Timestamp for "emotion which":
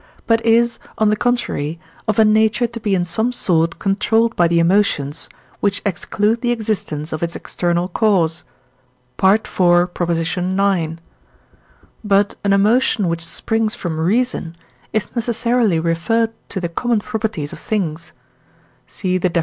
12.51-13.23